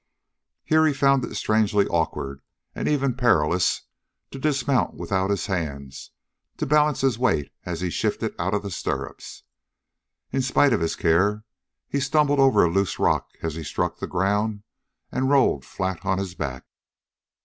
[0.63, 2.41] Here he found it strangely awkward
[2.73, 3.83] and even perilous
[4.31, 6.09] to dismount without his hands
[6.57, 9.43] to balance his weight, as he shifted out of the stirrups.
[10.31, 11.43] In spite of his care,
[11.87, 14.63] he stumbled over a loose rock as he struck the ground
[15.11, 16.65] and rolled flat on his back.